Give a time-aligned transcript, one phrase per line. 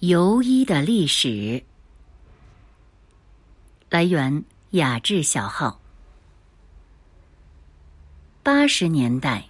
[0.00, 1.60] 游医的历史。
[3.90, 5.80] 来源：雅致小号。
[8.44, 9.48] 八十年代，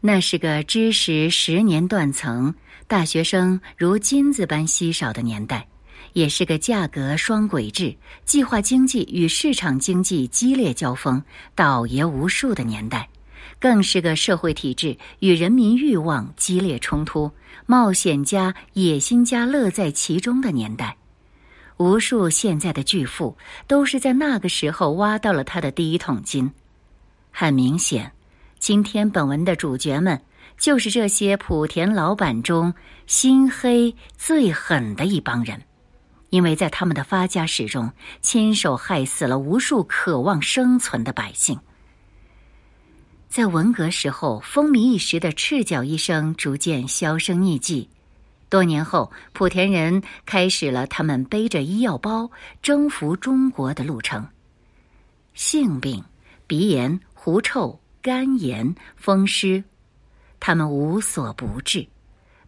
[0.00, 2.54] 那是个知识十年断层、
[2.86, 5.68] 大学生如金子般稀少的年代，
[6.14, 11.22] 也是个价格双轨制、计划经济与市场经济激烈交锋、
[11.54, 13.06] 倒爷无数的年代。
[13.62, 17.30] 更是个社会体制与人民欲望激烈冲突、
[17.64, 20.96] 冒险家、野心家乐在其中的年代。
[21.76, 23.36] 无数现在的巨富
[23.68, 26.50] 都是在那个时候挖到了他的第一桶金。
[27.30, 28.10] 很明显，
[28.58, 30.20] 今天本文的主角们
[30.58, 32.74] 就是这些莆田老板中
[33.06, 35.62] 心黑最狠的一帮人，
[36.30, 41.56] 因为在他们的发家史中，亲手害死了无数渴望生存的百姓。
[43.32, 47.88] 在文革时候风靡一时的赤脚医生逐渐销声匿迹，
[48.50, 54.28] 多年后，莆田人开始了他们背着医药包征服中国的路程。
[55.32, 56.04] 性病、
[56.46, 59.64] 鼻炎、狐臭、肝炎、风湿，
[60.38, 61.88] 他们无所不治。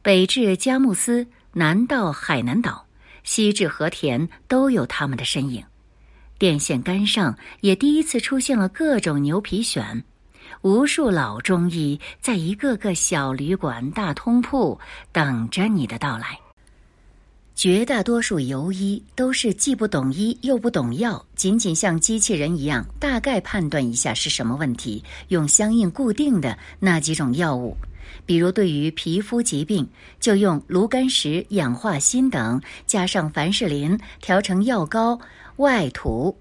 [0.02, 2.84] 北至佳木斯，南到海南岛，
[3.22, 5.64] 西至和田，都有他们的身影。
[6.38, 10.02] 电线杆上也第一次出现了各种牛皮癣。
[10.62, 14.78] 无数老中医在一个个小旅馆、大通铺
[15.12, 16.38] 等着你的到来。
[17.54, 27.76] 绝大多数游医都是既不懂医又不懂药，仅仅像机器人一样大概判断一下是什么问题，用相应固定的那几种药物。
[28.26, 29.88] 比如对于皮肤疾病，
[30.18, 35.18] 就用炉甘石、氧化锌等，加上凡士林调成药膏
[35.56, 36.36] 外涂；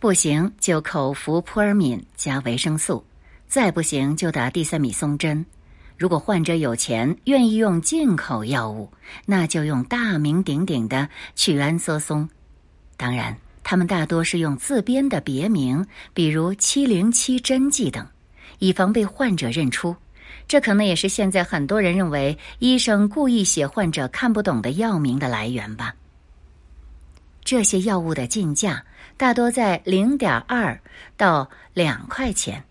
[0.00, 3.04] 不行就口服扑尔敏加维生素。
[3.52, 5.44] 再不行就打地塞米松针。
[5.98, 8.90] 如果患者有钱，愿意用进口药物，
[9.26, 12.26] 那就用大名鼎鼎的曲安唑松。
[12.96, 18.06] 当然，他们大多是用自编的别名，比如七零七针剂等，
[18.58, 19.94] 以防被患者认出。
[20.48, 25.94] 这可能也是现在很多人认为医生故意写患者看不懂的药名的来源吧。
[27.44, 28.82] 这些药物的进价
[29.18, 30.80] 大多在零点二
[31.18, 32.64] 到两块钱。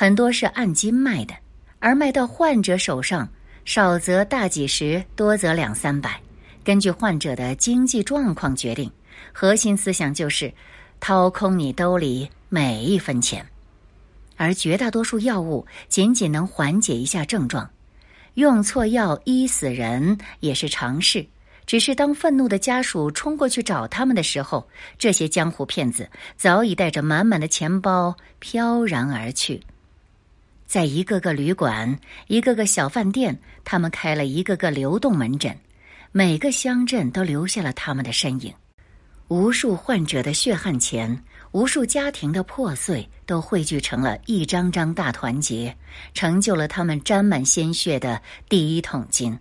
[0.00, 1.34] 很多是按斤卖的，
[1.80, 3.28] 而卖到患者手上，
[3.64, 6.20] 少则大几十，多则两三百，
[6.62, 8.88] 根据患者的经济状况决定。
[9.32, 10.54] 核心思想就是
[11.00, 13.44] 掏空你兜里每一分钱，
[14.36, 17.68] 而绝大多数药物仅仅能缓解一下症状，
[18.34, 21.26] 用错药医死人也是常事。
[21.66, 24.64] 只是当愤怒的家属冲过去找他们的时候，
[24.96, 29.60] 这些江湖骗子早已带着满满的钱包飘然而去。
[30.68, 35.58] 在一个个旅馆、一个个小饭店，他们开了一个个流动门诊，
[36.12, 38.52] 每个乡镇都留下了他们的身影。
[39.28, 45.74] 无数患者的血汗钱，无数家庭的破碎，都汇聚成了一张张大团结，
[46.12, 49.38] 成就了他们沾满鲜血的第一桶金。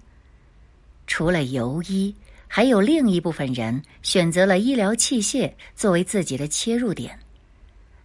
[1.07, 2.15] 除了游医，
[2.47, 7.19] 还有另一部分人选择了医疗器械作为自己的切入点。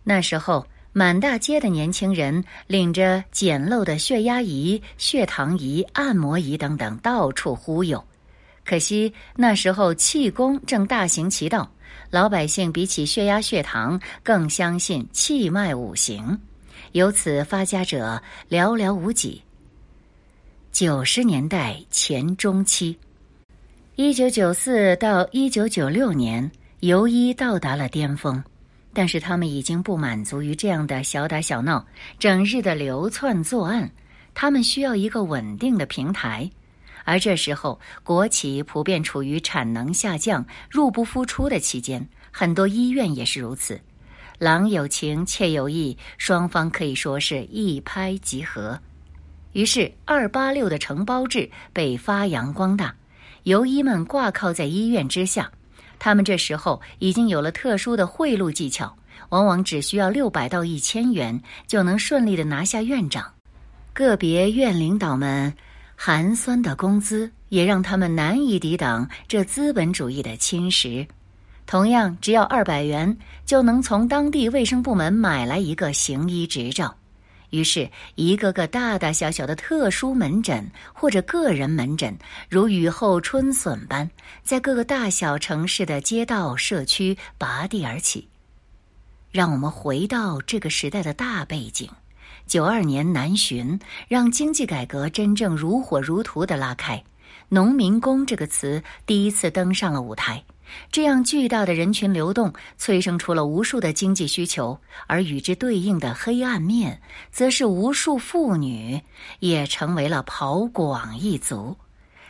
[0.03, 0.67] 那时候。
[0.95, 8.03] 满大街的年轻人领着简陋的血压仪、血糖仪、按摩仪等等到处忽悠。
[8.65, 11.71] 可惜那时候气功正大行其道，
[12.11, 16.39] 老百姓比起血压、血糖更相信气脉五行，
[16.93, 19.43] 由此发家者寥寥无几。
[20.71, 22.99] 九十年代前中期，
[23.97, 28.45] 一九九四到一九九六年，游医到达了巅峰。
[28.93, 31.87] 但是他们已经不满足于这样的小打小闹，
[32.19, 33.91] 整日的流窜作案，
[34.35, 36.51] 他们需要一个稳定的平台。
[37.05, 43.81] 而这时候，国企普遍处于产能下降、入不敷出的期间，很多医院也是如此。
[44.39, 48.79] 郎有情，妾有意，双方可以说是一拍即合。
[49.53, 52.95] 于是，二八六的承包制被发扬光大，
[53.43, 55.51] 游医们挂靠在医院之下。
[56.05, 58.93] 他们这时候已经有了特殊的贿赂技巧，
[59.29, 63.33] 往往只需要六百到一千元就能顺利的拿下院长。
[63.93, 65.55] 个别院领导们
[65.95, 71.07] 寒酸的工资也让他们难以抵挡这资本主义的侵蚀。
[71.67, 73.17] 同样，只要二百元
[73.47, 76.93] 就能从当地卫生部门买来一个行医执照。
[77.53, 82.17] 于是，一个个大大小小的特殊门诊或者个人门诊，
[82.49, 84.09] 如雨后春笋般，
[84.43, 88.29] 在各个大小城市的街道、社区拔地而起。
[89.31, 91.91] 让我们回到这个时代的大背景：
[92.47, 93.79] 九二年南巡，
[94.09, 97.05] 让经济改革真正如火如荼的拉开。
[97.51, 100.43] 农民工这个词第一次登上了舞台。
[100.91, 109.01] 这样巨大的人群流动，催生出了无数的经济需求，而与之对应的黑暗面，则是无数妇女
[109.41, 111.77] 也成为了跑广一族。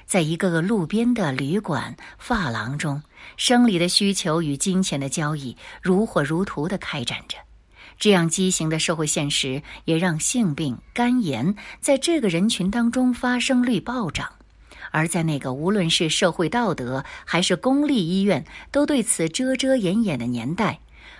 [0.04, 3.02] 在一个个路边的旅馆、发廊中，
[3.36, 7.38] 生理的需求与金钱的交易如火如荼地开展着。
[7.98, 14.30] 这样畸形的社会现实，也让性病、肝炎在这个人群当中发生率暴涨。
[14.92, 20.78] 而在那个无论是社会道德还是公立医院都对此遮遮掩掩的年代，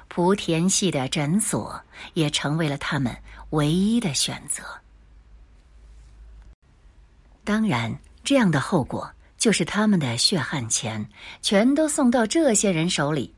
[0.09, 1.83] 莆田系的诊所
[2.15, 3.13] 也成为了他们
[3.51, 4.63] 唯一的选择。
[7.43, 7.99] 当然。
[8.25, 11.05] 这样的后果就是他们的血汗钱
[11.41, 13.35] 全都送到这些人手里。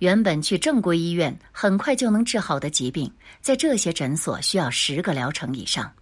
[0.00, 3.08] 原本去正规医院很快就能治好的疾病，
[3.40, 5.92] 在这些诊所需要十个疗程以上。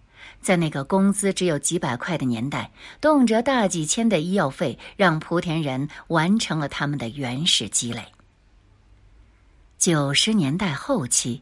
[0.43, 2.69] 在那个工资只有几百块的年代，
[3.01, 8.05] 动辄大几千的医药费，让莆田人完成了他们的原始积累。
[9.79, 11.41] 九十年代后期。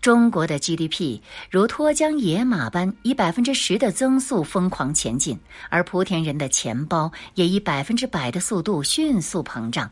[0.00, 1.20] 中国的 GDP
[1.50, 5.38] 如脱缰野马般以百分之十的增速疯狂前进，
[5.68, 9.90] 而莆田人的钱包也以百分之百的速度迅速膨胀。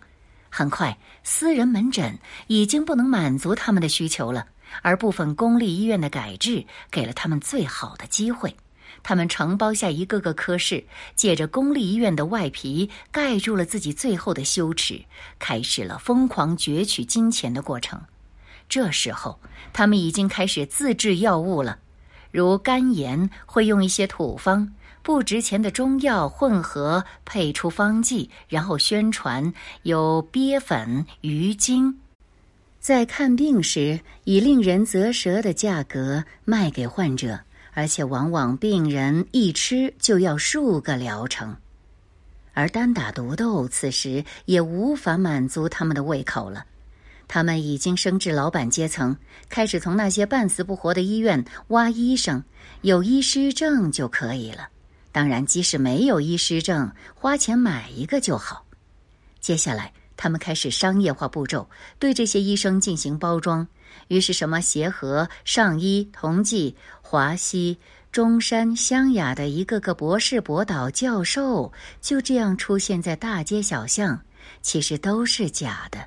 [0.48, 4.46] 很快，私人门诊已经不能满足他们的需求了，
[4.82, 8.56] 而部分公立医院的改制给了他们最好的机会。
[9.02, 10.84] 他们承包下一个个科室，
[11.14, 15.04] 借着公立医院的外皮盖住了自己最后的羞耻，
[15.38, 18.00] 开始了疯狂攫取金钱的过程。
[18.68, 19.38] 这时候，
[19.72, 21.78] 他们已经开始自制药物了，
[22.32, 29.54] 如肝炎会用一些土方、不值钱的中药混合配出方剂，然后宣传
[29.84, 32.00] 有鳖粉、鱼精，
[32.88, 37.38] 在看病时以令人啧舌的价格卖给患者，
[37.74, 41.54] 而且往往病人一吃就要数个疗程，
[42.54, 46.64] 而单打独斗此时也无法满足他们的胃口了。
[47.26, 49.14] 他们已经升至老板阶层，
[49.50, 52.42] 开始从那些半死不活的医院挖医生，
[52.80, 54.66] 有医师证就可以了。
[55.12, 58.64] 当然，即使没有医师证，花钱买一个就好。
[59.40, 63.66] 接下来，他们开始商业化步骤，对这些医生进行包装。
[64.08, 67.78] 于是，什么协和、上医、同济、华西、
[68.10, 74.20] 中山、湘雅的一个个博士、博导、教授，就这样出现在大街小巷。
[74.60, 76.06] 其实都是假的。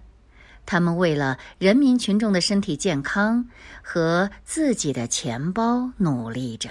[0.65, 3.47] 他们为了人民群众的身体健康
[3.81, 6.69] 和自己的钱包努力着。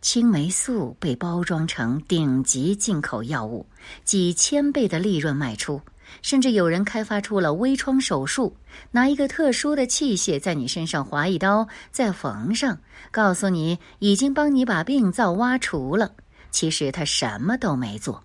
[0.00, 3.66] 青霉素被包装成顶级进口药物，
[4.04, 5.80] 几千倍的利润卖出，
[6.22, 8.56] 甚至有人开发出了微创手术，
[8.90, 12.78] 拿一个特殊的器械在你身上划一刀，再缝上，
[13.10, 16.12] 告诉你已经帮你把病灶挖除了，
[16.50, 18.24] 其实他什么都没做。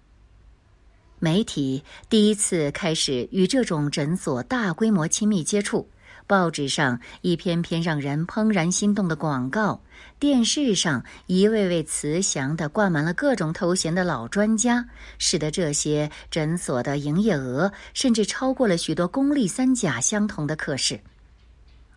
[1.19, 5.89] 媒体第一次开始与这种诊所大规模亲密接触，
[6.29, 9.81] 报纸上一篇篇让人怦然心动的广告，
[10.19, 14.85] 电视上一位位慈祥的挂满了各种头衔的老专家，
[15.17, 20.99] 使得这些诊所的营业额甚至超过了许多公立三甲相同的科室。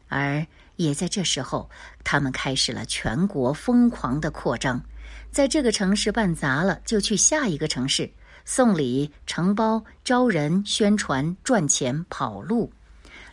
[0.08, 0.46] 而
[0.76, 1.68] 也在这时候，
[2.02, 4.82] 他们开始了全国疯狂的扩张，
[5.30, 8.10] 在这个城市办砸了，就去下一个城市。
[8.46, 12.72] 送礼、承包、招人、宣传、赚钱、跑路，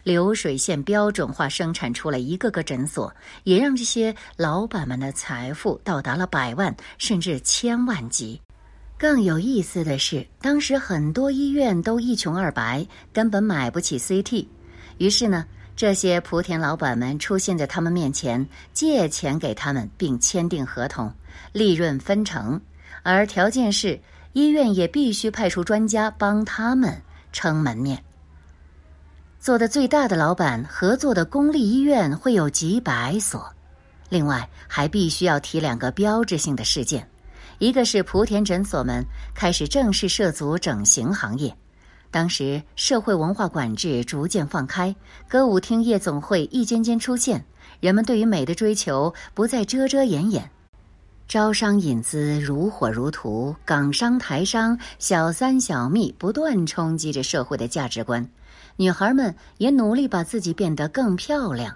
[0.10, 3.14] 流水线标准化生产出了一个个诊所，
[3.44, 8.42] 也让这些老板们的财富到达了百万甚至千万级。
[8.98, 14.48] 更有意思的是，当时很多医院都一穷二白，根本买不起 CT。
[14.98, 21.14] 于是呢，这些莆田老板们出现在他们面前，借钱给他们，并签订合同，
[21.54, 22.60] 利润分成，
[23.04, 24.00] 而条件是。
[24.34, 27.02] 医院也必须派出专家帮他们
[27.34, 28.02] 撑门面。
[29.40, 33.50] 做的最大的老板合作的公立医院会有几百所，
[34.10, 37.10] 另外还必须要提两个标志性的事件：
[37.58, 39.02] 一个是莆田诊所们
[39.34, 41.56] 开始正式涉足整形行业，
[42.12, 44.94] 当时社会文化管制逐渐放开，
[45.30, 47.42] 歌舞厅、夜总会一间间出现，
[47.80, 50.52] 人们对于美的追求不再遮遮掩掩。
[51.30, 58.28] 招商引资如火如荼，港商、台商、小三、小蜜不断冲击着社会的价值观。
[58.80, 61.76] 女孩们也努力把自己变得更漂亮。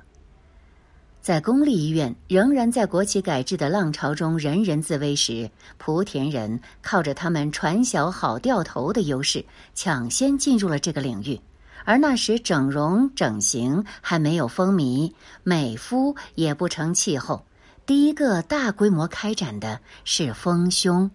[1.22, 9.44] 在公立医院仍然在国企改制的浪潮中人人自危时，莆田人靠着他们船小好掉头的优势，
[9.76, 11.38] 抢先进入了这个领域。
[11.84, 15.12] 而那时整容整形还没有风靡，
[15.44, 17.46] 美肤也不成气候。
[17.86, 21.12] 第一个大规模开展的是丰胸。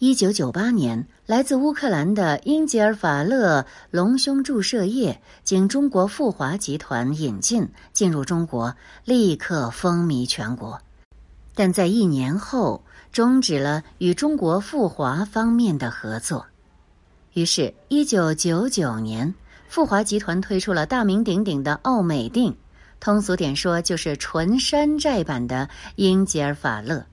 [0.00, 10.80] 一九九八年，来自乌克兰的英吉尔法勒隆胸注射液经中国富华集团引进进入中国，立刻风靡全国。
[11.52, 16.46] 但在一年后，终止了与中国富华方面的合作。
[17.32, 19.34] 于是，一九九九年，
[19.66, 22.56] 富华集团推出了大名鼎鼎的奥美定，
[23.00, 27.04] 通俗点说就是纯山寨版的英吉尔法勒，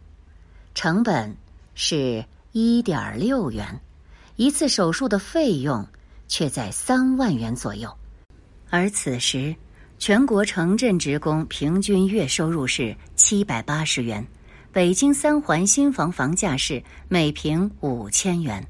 [0.75, 1.35] 成本
[1.73, 2.23] 是。
[2.57, 3.81] 一点六元，
[4.37, 5.85] 一次手术的费用
[6.25, 7.93] 却在三万元左右，
[8.69, 9.53] 而此时
[9.99, 14.25] 全国城镇职工平均月收入是七百八十元，
[14.71, 18.65] 北京三环新房房价是每平五千元。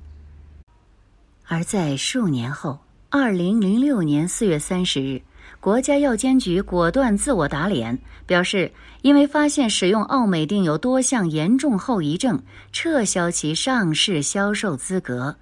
[1.46, 2.80] 而在数年后，
[3.12, 5.22] 二零零六年四月三十日。
[5.60, 8.72] 国家药监局果断自我打脸，表示
[9.06, 15.36] 因为发现使用奥美定有多项严重后遗症，撤销其上市销售资格。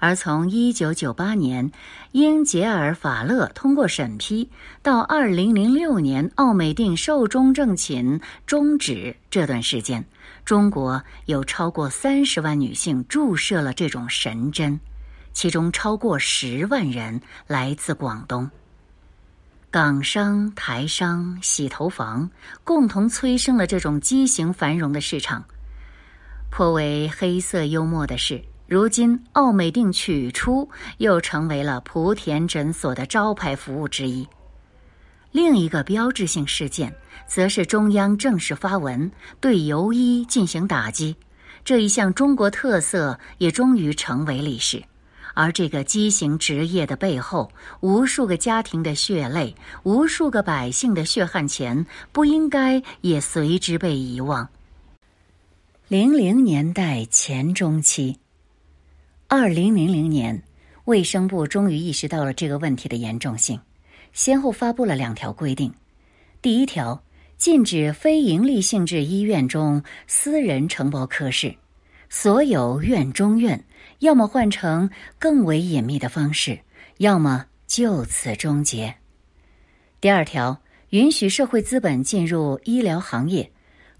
[0.00, 1.70] 而从一九九八年
[2.10, 4.50] 英杰尔法勒通过审批
[4.82, 10.04] 到二零零六年奥美定寿终正寝终止这段时间，
[10.44, 14.80] 中国有超过三十万女性注射了这种神针，
[15.32, 18.50] 其中超过十万人来自广东。
[19.76, 22.30] 港商、台商、洗头房
[22.64, 25.44] 共同催生了这种畸形繁荣的市场。
[26.48, 30.66] 颇为黑色幽默的是，如今奥美定取出
[30.96, 34.26] 又成为了莆田诊所的招牌服务之一。
[35.30, 36.90] 另一个标志性事件，
[37.26, 41.14] 则是中央正式发文对游医进行打击，
[41.66, 44.82] 这一项中国特色也终于成为历史。
[45.36, 54.48] 而这个畸形职业的背后，无数个家庭的血泪，无数个百姓的血汗钱，不应该也随之被遗忘。
[55.88, 58.18] 零零年代前中期，
[59.28, 60.42] 二零零零年，
[60.86, 63.60] 卫生部终于意识到了这个问题的严重性，
[64.14, 65.70] 先后发布了两条规定：
[66.40, 67.04] 第一条，
[67.36, 71.54] 禁止非营利性质医院中私人承包科室，
[72.08, 73.64] 所有院中院。
[74.00, 76.60] 要么换成更为隐秘的方式，
[76.98, 78.94] 要么就此终结。
[80.02, 80.60] 第二条，
[80.90, 83.50] 允许社会资本进入医疗行业，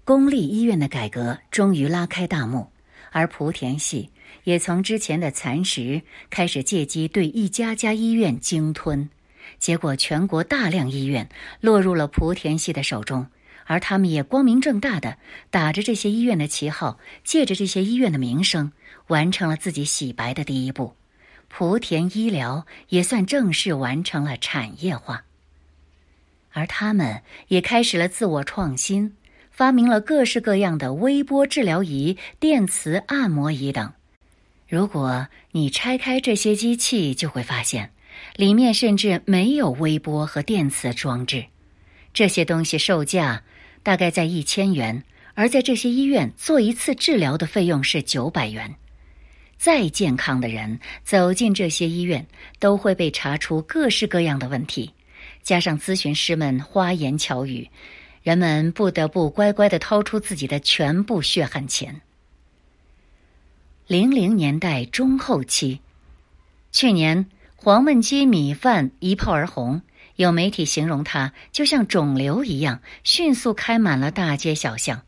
[0.03, 2.67] 公立医院的改革终于拉开大幕，
[3.11, 4.11] 而莆田系
[4.43, 9.09] 也从之前的蚕食开始借机对一家家医院鲸吞，
[9.57, 11.27] 结果全国大量医院
[11.59, 13.25] 落入了莆田系的手中，
[13.67, 15.17] 而他们也光明正大的
[15.51, 18.71] 打着这些医院的旗号，借着这些医院的名声。
[19.07, 20.93] 完成了自己洗白的第一步，
[21.49, 25.23] 莆田医疗也算正式完成了产业化。
[26.51, 29.15] 而他们也开始了自我创新，
[29.49, 33.93] 发明了各式各样的微波治疗仪、电磁按摩仪等。
[34.67, 37.91] 如果你拆开这些机器，就会发现，
[38.35, 41.45] 里面甚至没有微波和电磁装置。
[42.13, 43.43] 这些东西售价
[43.87, 45.01] 大概在一千元，
[45.33, 48.75] 而在这些医院做一次治疗的费用是九百元。
[49.57, 52.27] 再健康的人走进这些医院，
[52.59, 54.91] 都会被查出各式各样的问题。
[55.41, 57.69] 加上咨询师们花言巧语，
[58.23, 62.01] 人们不得不乖乖的掏出自己的全部血汗钱。
[63.87, 65.79] 零零年代中后期，
[66.73, 69.81] 去年黄焖鸡米饭一炮而红，
[70.17, 75.01] 有媒体形容它就像肿瘤一样，迅速开满了大街小巷。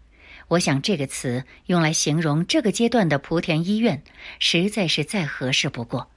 [0.48, 4.01] 我想这个词用来形容这个阶段的莆田医院，
[4.39, 6.10] 实在是再合适不过。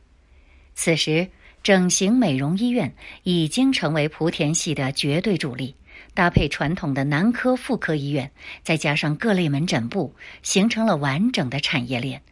[0.74, 1.28] 此时，
[1.62, 5.74] 整形美容医院已经成为莆田系的绝对主力，
[6.12, 8.30] 搭配传统的男科、妇科医院，
[8.62, 12.22] 再加上各类门诊部，形成了完整的产业链。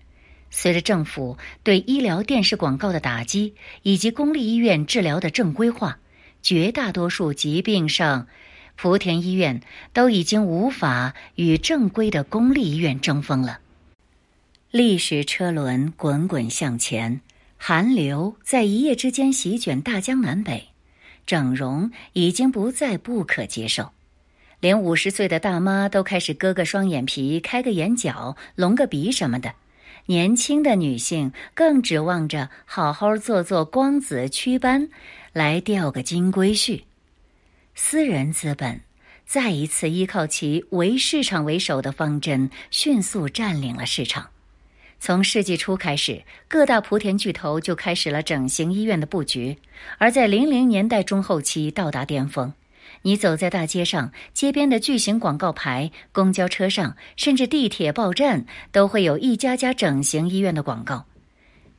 [0.50, 5.98] 随着政府对医疗电视广告的打击，以及公立医院治疗的正规化，
[6.42, 8.26] 绝大多数疾病上。
[8.76, 9.60] 莆田医院
[9.92, 13.58] 都已经无法与正规的公立医院争锋了。
[14.70, 17.20] 历史车轮滚滚向前，
[17.58, 20.68] 寒流在一夜之间席卷大江南北，
[21.26, 23.90] 整容已经不再不可接受，
[24.60, 29.56] 连五十岁的大妈都开始割个双眼皮、开个眼角、隆个鼻什么的。
[30.06, 34.88] 年轻的女性更指望着好好做做光子祛斑，
[35.32, 36.82] 来钓个金龟婿。
[37.74, 38.80] 私人资本
[39.24, 44.30] 再一次依靠其唯市场为首的方针，迅速占领了市场。
[44.98, 49.56] 从世纪初开始，各大莆田巨头就开始了整形医院的布局。
[49.98, 52.52] 而在零零年代中后期到达巅峰，
[53.02, 61.06] 你走在大街上，街边的巨型广告牌、公交车上，甚至地铁报站，都会有一家家整形医院的广告。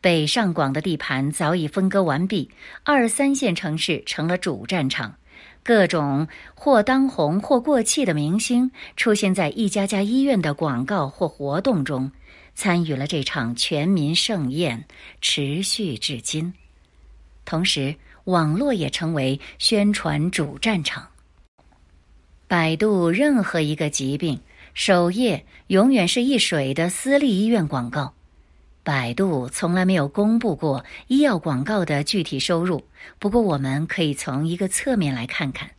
[0.01, 2.49] 北上广的地盘早已分割完毕，
[2.83, 5.15] 二三线城市成了主战场。
[5.63, 12.11] 各种或当红或过气的明星出现在一家家医院的广告或活动中，
[12.55, 14.85] 参与了这场全民盛宴，
[15.21, 16.51] 持续至今。
[17.45, 21.07] 同时，网络也成为宣传主战场。
[22.47, 24.39] 百度任何一个疾病
[24.73, 28.15] 首页永远是一水的私立医院广告。
[28.83, 32.83] 百度从来没有公布过医药广告的具体收入，
[33.19, 35.71] 不过我们可以从一个侧面来看看。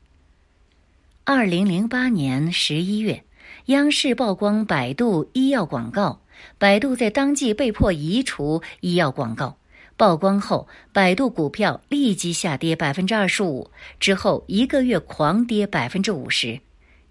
[1.25, 3.25] 二零零八年十一月，
[3.67, 6.21] 央视曝光百度医药广告，
[6.59, 9.57] 百度在当即被迫移除医药广告。
[9.97, 16.61] 曝光后，百度股票立即下跌百分之二十五，之后一个月狂跌百分之五十。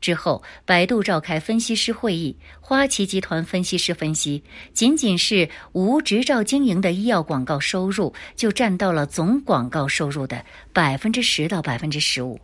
[0.01, 4.43] 之后，百度召开分析师会议，花旗集团分析师分析，
[4.73, 10.43] 仅仅是无执照经营的医药广告收入就占到了总广告收入的
[10.73, 12.39] 百分之十到百分之十五。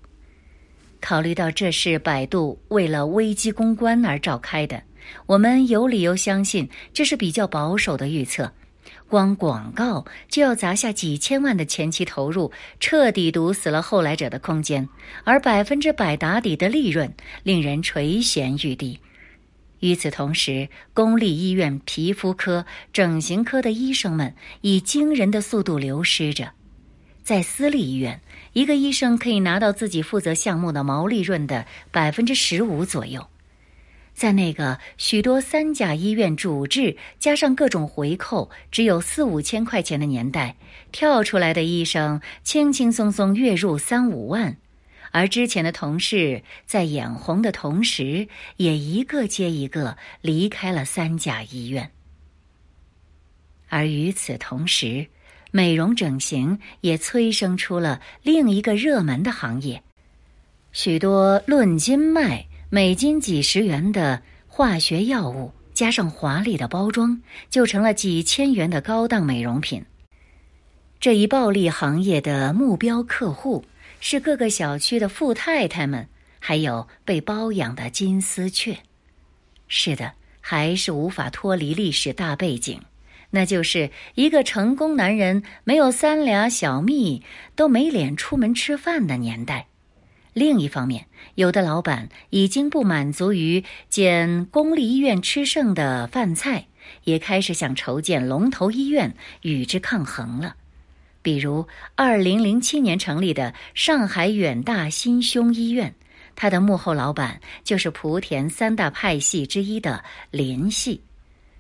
[1.01, 4.81] 考虑到这是百度为了危机公关而召开的，
[5.25, 8.51] 我们有理由相信这是比较保守的预测。
[9.09, 14.87] 光广告就要砸下几千万的前期投入，彻底堵死了后来者的空间，
[15.23, 18.99] 而百分之百打底的利润令人垂涎欲滴。
[19.79, 26.51] 与此同时，公立医院皮肤科、整形科的医生们以惊人的速度流失着，
[27.23, 28.19] 在私立医院，
[28.53, 33.27] 一个医生可以拿到自己负责项目的毛利润的百分之十五左右。
[34.17, 40.55] 在那个许多三甲医院主治加上各种回扣只有四五千块钱的年代，
[40.91, 44.57] 跳出来的医生轻轻松松月入三五万，
[45.11, 51.91] 而之前的同事在眼红的同时，也一个接一个离开了三甲医院。
[53.69, 55.05] 而与此同时，
[55.51, 59.83] 美容整形也催生出了另一个热门的行业，
[60.71, 62.46] 许多论斤卖。
[62.69, 69.85] 每斤几十元的化学药物，加上华丽的包装，就成了几千元的高档美容品。
[70.99, 73.63] 这一暴利行业的目标客户
[74.01, 78.77] 是各个小区的富太太们，还有被包养的金丝雀。
[79.69, 82.81] 是的，还是无法脱离历史大背景，
[83.29, 87.23] 那就是一个成功男人没有三俩小蜜
[87.55, 89.67] 都没脸出门吃饭的年代。
[90.37, 96.67] 另一方面，有的老板已经不满足于捡公立医院吃剩的饭菜，
[97.05, 100.55] 也开始想筹建龙头医院与之抗衡了。
[101.23, 105.95] 比如，二零零七年成立的上海远大心胸医院，
[106.35, 111.01] 它的幕后老板就是莆田三大派系之一的林系。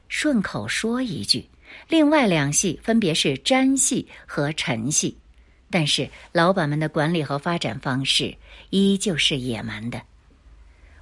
[0.07, 1.49] 顺口说一句，
[1.89, 5.17] 另外两系分别是詹系和陈系。
[5.69, 8.35] 但是，老板们的管理和发展方式
[8.69, 10.01] 依旧是野蛮的。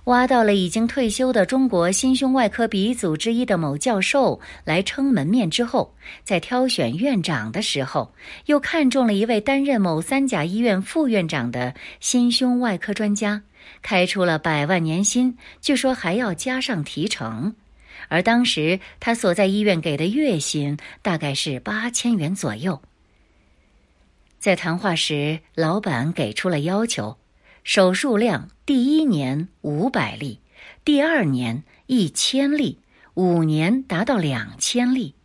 [0.06, 8.13] 挖到了已经退休的中国心胸外科鼻祖之一的某教授来撑门面之后，在挑选院长的时候，
[8.45, 13.41] 又看中了一位担任某三甲医院副院长的心胸外科专家，
[13.82, 17.56] 开出了百万年薪，据说还要加上提成。
[18.08, 22.80] 而当时他所在医院给的月薪大概是八千元左右。
[24.45, 27.17] 在谈话时，老板给出了要求：
[27.63, 30.39] 手术量第一年五百例，
[30.84, 32.77] 第二年一千例，
[33.15, 35.15] 五年达到两千例。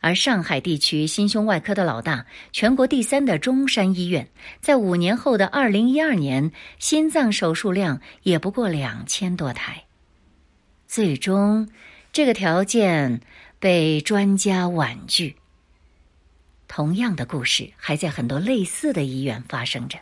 [0.00, 4.30] 而上海地区心胸外科的老大，全国第三的中山医院，
[4.62, 9.84] 在五年后的二零一二年，心脏手术量也不过两千多台。
[10.86, 11.68] 最终，
[12.10, 13.20] 这个条件
[13.58, 15.36] 被专家婉拒。
[16.72, 19.98] 同样的故事还在很多类似的医院发生着，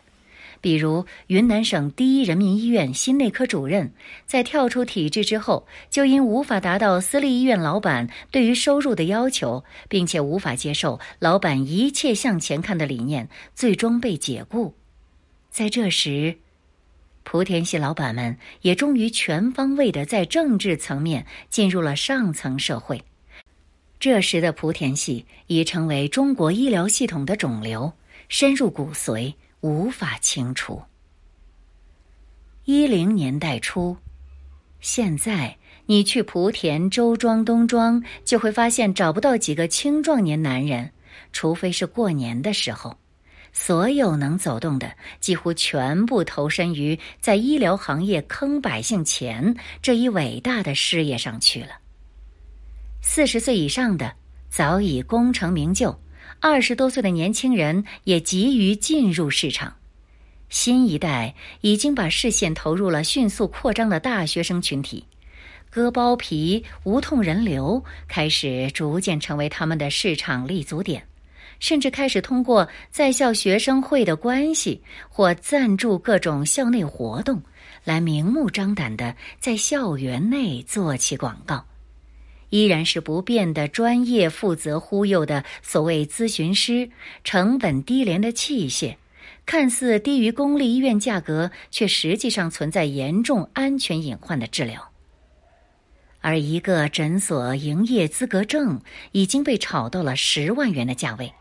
[0.61, 3.91] 比如云南省第一人民医院心内科主任
[4.27, 14.75] 在跳出体制之后，就因无法达到私立医院老板对于收入的要求，并且无法接受老板一切向前看的理念，最终被解雇。
[15.49, 16.37] 在这时，
[17.25, 23.03] 莆田系老板们也终于全方位的在政治层面进入了上层社会。
[23.99, 27.91] 这时的莆田系已成为中国医疗系统的肿瘤，
[28.29, 30.81] 深入骨髓，无法清除。
[32.63, 33.97] 一零年代初，
[34.79, 40.91] 现在你去莆田周庄、东庄，就会发现找不到几个青壮年男人，
[41.33, 42.97] 除非是过年的时候。
[43.51, 51.71] 所有能走动的几乎全部投身于在医疗行业坑百姓钱这一伟大的事业上去了。
[53.01, 54.13] 四十岁以上的
[54.49, 55.99] 早已功成名就，
[56.39, 59.75] 二十多岁的年轻人也急于进入市场。
[60.49, 65.05] 新一代已经把视线投入了迅速扩张的大学生群体，
[65.69, 71.03] 割包皮、无痛人流开始逐渐成为他们的市场立足点。
[71.59, 77.41] 甚至开始通过在校学生会的关系或赞助各种校内活动，
[77.83, 81.65] 来明目张胆的在校园内做起广告。
[82.49, 86.89] 依然是不变的专业负责忽悠的所谓咨询师，
[87.23, 88.95] 成本低廉的器械，
[89.45, 94.91] 看似低于公立医院价格，却实际上存在严重安全隐患的治疗。
[96.21, 98.81] 而一个诊所营业资格证
[99.13, 101.33] 已经被炒到了十万元的价位。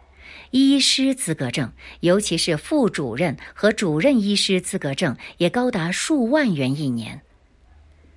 [0.51, 7.23] 医师资格证，尤其是副主任和主任医师资格证，也高达数万元一年。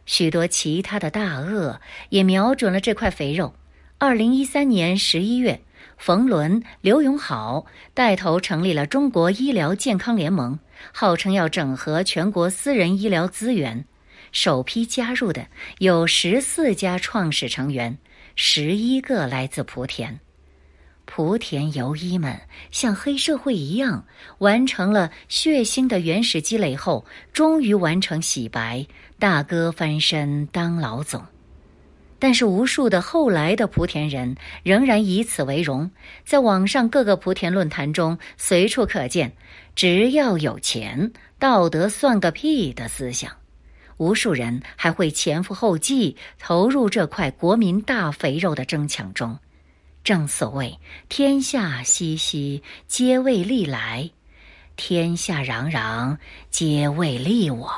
[0.05, 3.53] 许多其他的大鳄也瞄准了这块肥肉。
[3.97, 5.61] 二零一三年十一月，
[5.97, 10.57] 冯仑、刘永好带头成立了中国医疗健康联盟，
[10.91, 13.85] 号称要整合全国私人医疗资源。
[14.31, 15.45] 首批加入的
[15.79, 17.97] 有十四家创始成员，
[18.35, 20.19] 十一个来自莆田。
[21.05, 22.39] 莆田游医们
[22.71, 24.05] 像黑社会一样，
[24.37, 28.87] 完成了血腥的原始积累后，终于完成洗白，
[29.21, 31.23] 大哥翻身当老总。
[32.17, 35.91] 但是，无数的后来的莆田人仍然以此为荣，
[36.25, 39.33] 在网上各个莆田论坛中随处可见
[39.75, 43.31] “只要有钱，道德算个屁”的思想。
[43.97, 49.37] 无数人还会前赴后继投入这块国民大肥肉的争抢中。
[50.03, 50.79] 正所谓
[51.09, 54.09] “天下熙熙，皆为利来；
[54.75, 56.17] 天下攘攘，
[56.49, 57.71] 皆为利往。”